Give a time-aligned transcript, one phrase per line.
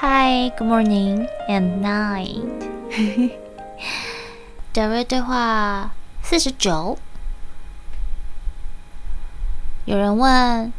[0.00, 2.44] Hi, good morning and night。
[4.72, 5.90] 德瑞对话
[6.22, 6.96] 四十九。
[9.86, 10.72] 有人问：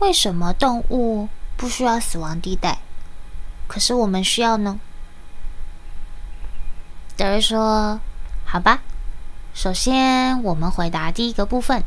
[0.00, 2.78] 为什么动物不需要死亡地带，
[3.68, 4.80] 可是我们需要呢？
[7.16, 8.00] 德瑞说
[8.44, 8.82] ：“好吧，
[9.54, 11.84] 首先我们回答第一个部分。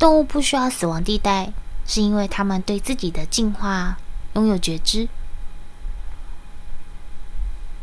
[0.00, 1.52] 动物不需要死亡地带，
[1.86, 3.98] 是因为它们对自己的进化
[4.36, 5.08] 拥有觉知。”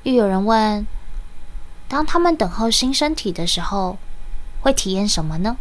[0.04, 0.88] 又有人问
[1.90, 3.98] ：“当他们等候新身体的时候，
[4.62, 5.58] 会体验什么呢？”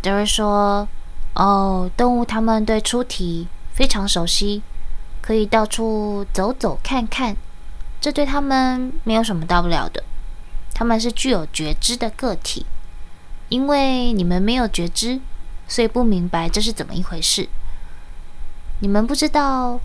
[0.00, 0.88] 德瑞说
[1.34, 4.62] ：“哦，动物它们对出体非常熟悉，
[5.20, 7.36] 可以到处走走看看。”
[8.00, 10.04] 这对他们没有什么大不了的，
[10.74, 12.66] 他们是具有觉知的个体。
[13.48, 15.20] 因为你们没有觉知，
[15.66, 17.48] 所以不明白这是怎么一回事。
[18.80, 19.80] 你们不知道，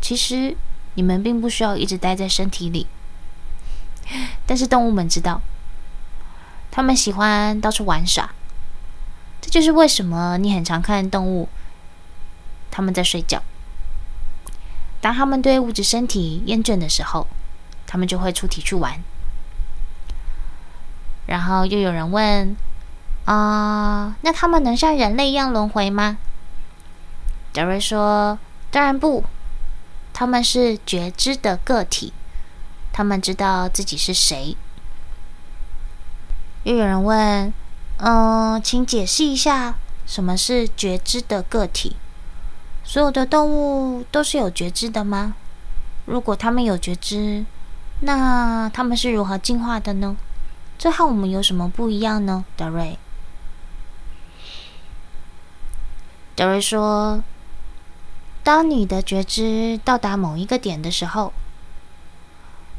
[0.00, 0.56] 其实
[0.94, 2.86] 你们并不需要一直待在身体里。
[4.46, 5.40] 但是动物们知道，
[6.70, 8.30] 他们喜欢到处玩耍。
[9.40, 11.48] 这就是为什么你很常看动物，
[12.70, 13.42] 他们在睡觉。
[15.00, 17.26] 当他们对物质身体厌倦的时候。
[17.92, 19.02] 他们就会出体去玩，
[21.26, 22.54] 然后又有人问
[23.26, 26.18] ：“啊、那他们能像人类一样轮回吗？”
[27.52, 28.38] 德瑞说
[28.70, 29.24] ：“当然不，
[30.12, 32.12] 他们是觉知的个体，
[32.92, 34.56] 他们知道自己是谁。”
[36.64, 37.52] 又有人问
[37.98, 39.74] ：“嗯、请解释一下
[40.06, 41.96] 什么是觉知的个体？
[42.84, 45.34] 所有的动物都是有觉知的吗？
[46.06, 47.44] 如果他们有觉知？”
[48.02, 50.16] 那他们是如何进化的呢？
[50.78, 52.46] 这和我们有什么不一样呢？
[52.56, 52.98] 德瑞，
[56.34, 57.22] 德瑞说
[58.42, 61.32] ：“当你的觉知到达某一个点的时候，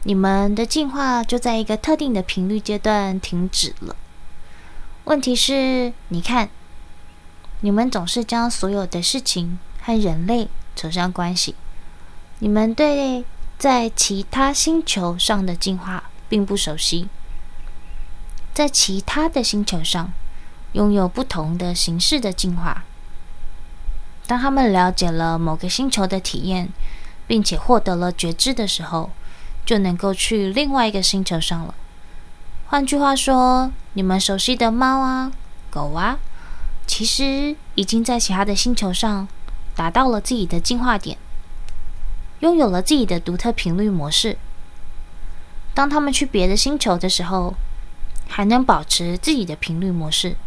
[0.03, 3.95] 你们的进化就在一个特定的频率阶段停止了。
[5.05, 6.49] 问题是，你看，
[7.61, 11.55] 你们总是将所有的事情和人类扯上关系，
[12.39, 13.25] 你们对。”
[13.61, 17.07] 在其他星球上的进化并不熟悉，
[18.55, 20.11] 在其他的星球上
[20.71, 22.83] 拥有不同的形式的进化。
[24.31, 26.69] 当他们了解了某个星球的体验，
[27.27, 29.09] 并且获得了觉知的时候，
[29.65, 31.75] 就能够去另外一个星球上了。
[32.67, 35.33] 换句话说，你们熟悉的猫啊、
[35.69, 36.17] 狗啊，
[36.87, 39.27] 其实已经在其他的星球上
[39.75, 41.17] 达到了自己的进化点。
[42.39, 44.37] 拥有了自己的独特频率模式。
[45.73, 47.53] 当他们去别的星球的时候，
[48.29, 50.37] 还能保持自己的频率模式。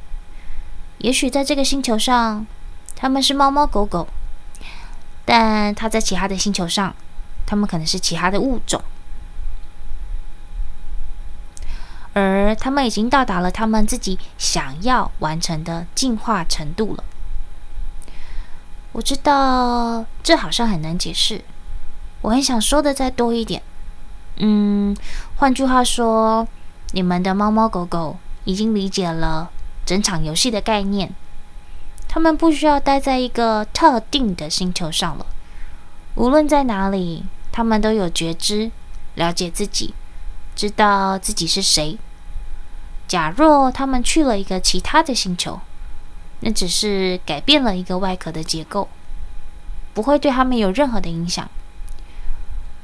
[1.01, 2.47] 也许在这个星球上，
[2.97, 4.07] 他们是猫猫狗狗，
[5.25, 6.95] 但他在其他的星球上，
[7.47, 8.83] 他们可能是其他的物种，
[12.15, 17.05] 而他们已经到达了他们自己想要完成的进化程度了。
[18.93, 21.45] 我知道这好像很难解释。
[22.23, 23.61] 我很想说的再多一点，
[24.37, 24.97] 嗯，
[25.37, 26.49] 换句话说，
[26.93, 29.51] 你们的猫猫狗狗已经理解了
[29.85, 31.15] 整场游戏的概念，
[32.15, 35.27] 他们不需要待在一个特定的星球上了。
[36.15, 38.71] 无论在哪里，他们都有觉知，
[39.17, 39.93] 了解自己，
[40.55, 41.99] 知道自己是谁。
[43.09, 45.59] 假若他们去了一个其他的星球，
[46.39, 48.89] 那只是改变了一个外壳的结构，
[49.93, 51.51] 不会对他们有任何的影响。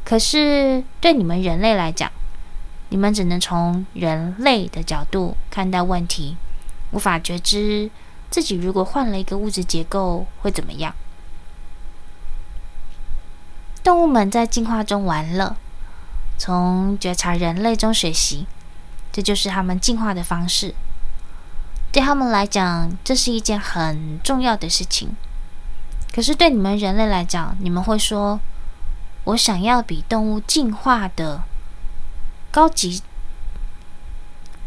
[0.04, 2.10] 可是，对你们人类来讲，
[2.88, 6.36] 你们只能从人类的角度看待问题，
[6.90, 7.88] 无法觉知
[8.30, 10.94] 自己如果换了一个物质结构会怎么样。
[13.82, 15.56] 动物们在进化中玩乐，
[16.38, 18.46] 从觉察人类中学习，
[19.10, 20.74] 这就是他们进化的方式。
[21.90, 25.16] 对他们来讲，这是一件很重要的事情。
[26.14, 28.38] 可是，对你们人类来讲，你们会说，
[29.24, 31.42] 我想要比动物进化的
[32.52, 33.02] 高级，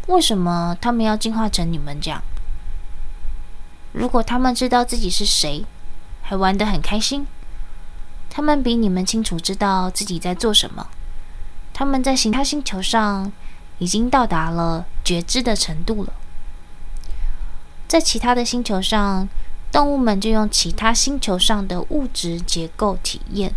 [0.08, 2.22] 为什么他们要进化成你们这样？
[3.94, 5.64] 如果他们知道自己是谁，
[6.20, 7.28] 还玩得很开心，
[8.28, 10.88] 他们比你们清楚知道自己在做什么。
[11.72, 13.30] 他们在其他星球上
[13.78, 16.12] 已经到达了觉知的程度了，
[17.86, 19.28] 在其他的星球上，
[19.70, 23.54] 动物们就用其他星球上的物质结构体验。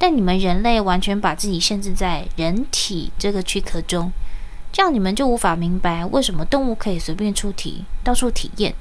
[0.00, 4.10] 但你们人类完全把自己限制在人体这个躯壳中，
[4.72, 8.74] 这样你们就无法明白为什么动物可以随便出体、到处体验。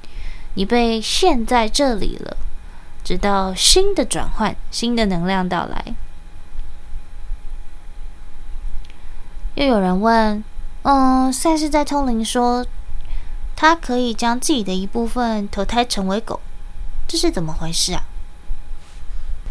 [0.55, 2.37] 你被陷在这里了，
[3.03, 5.93] 直到新的转换、新的能量到来。
[9.55, 10.43] 又有人问
[10.83, 12.65] ：“嗯，赛斯在通灵说，
[13.55, 16.39] 他可以将自己的一部分投胎成为狗，
[17.07, 18.03] 这是怎么回事啊？”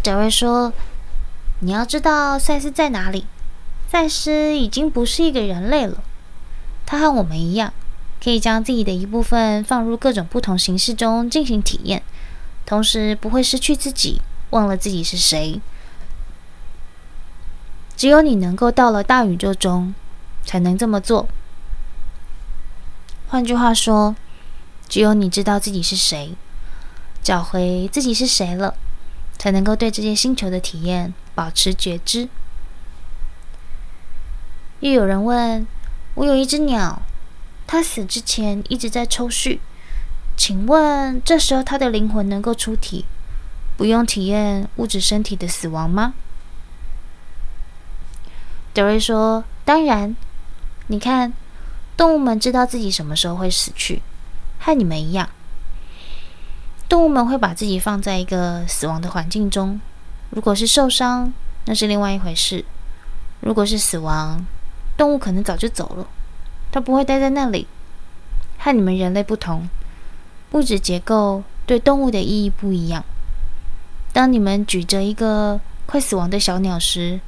[0.03, 0.73] 贾瑞说
[1.61, 3.26] ：“你要知道，赛斯在哪里？
[3.91, 6.03] 赛斯已经不是一个人类了，
[6.87, 7.73] 他和我们一样，
[8.22, 12.02] 可以将自己的一部分放入各种不同形式中进行体验，
[12.67, 14.20] 同时不会失去自己，
[14.50, 15.61] 忘了自己是谁。
[17.96, 19.94] 只有你能够到了大宇宙中，
[20.44, 21.28] 才能这么做。
[23.28, 24.14] 换句话说，
[24.88, 26.34] 只有你知道自己是谁，
[27.22, 28.75] 找回自己是谁了。”
[29.40, 32.28] 才能够对这些星球的体验保持觉知。
[34.81, 35.67] 又有人问
[36.12, 37.00] ：“我有一只鸟，
[37.72, 39.61] 他死之前一直在抽搐，
[40.37, 43.05] 请问这时候他的灵魂能够出体，
[43.76, 46.14] 不用体验物质身体的死亡吗？”
[48.75, 50.17] 德瑞说：“当然，
[50.88, 51.32] 你看，
[51.96, 54.02] 动物们知道自己什么时候会死去，
[54.58, 55.31] 和你们一样。”
[56.90, 59.81] 动物们会把自己放在一个死亡的环境中，
[60.31, 61.32] 如果是受伤，
[61.67, 62.64] 那是另外一回事；
[63.38, 64.44] 如果是死亡，
[64.96, 66.08] 动物可能早就走了，
[66.70, 67.67] 它不会待在那里。
[68.58, 69.69] 和你们人类不同，
[70.52, 73.02] 物质结构对动物的意义不一样。
[74.12, 77.20] 当你们举着一个快死亡的小鸟时，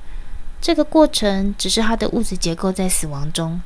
[0.60, 3.60] 这个过程只是它的物质结构在死亡中，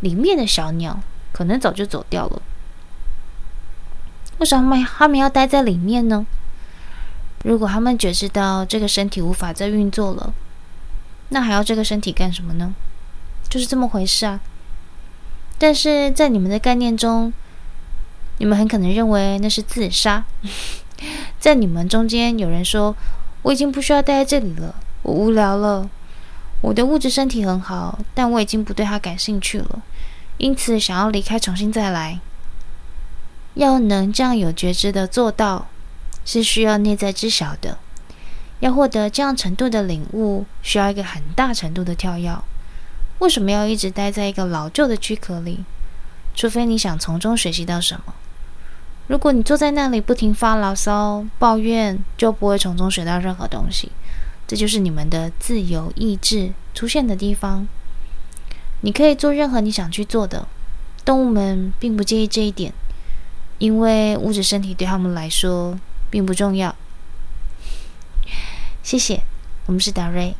[0.00, 1.00] 里面的小鸟
[1.32, 2.40] 可能早就走掉了。
[4.38, 6.24] 为什么他们要待在里面呢？
[7.42, 10.32] 如果他们觉知到这个身体无法再运作了，
[11.30, 12.72] 那还要这个身体干什么呢？
[13.48, 14.38] 就是这么回事啊。
[15.58, 17.32] 但是在你们的概念中，
[18.38, 20.24] 你们很可能认为那是自杀。
[21.40, 22.94] 在你们中间，有人说
[23.42, 25.88] ：“我已经不需要待在这里了，我无聊了。
[26.60, 29.82] 我的物质身体很好，但我已经不对它感兴趣了，
[30.38, 32.20] 因此想要离开，重新再来。”
[33.54, 35.66] 要能这样有觉知的做到，
[36.24, 37.78] 是需要内在知晓的。
[38.60, 42.32] 要获得这样程度的领悟，需要一个很大程度的跳跃。
[43.18, 45.64] 为什么要一直待在一个老旧的躯壳里？
[46.34, 48.14] 除非你想从中学习到什么。
[49.08, 53.90] 如果你坐在那里不停发牢骚、抱怨，就不会从中学到任何东西。
[54.46, 57.66] 这就是你们的自由意志出现的地方。
[58.82, 60.46] 你可以做任何你想去做的。
[61.04, 62.72] 动物们并不介意这一点。
[63.58, 65.76] 因为物质身体对他们来说
[66.10, 66.76] 并不重要。
[68.84, 69.22] 谢谢，
[69.66, 70.36] 我们是达瑞。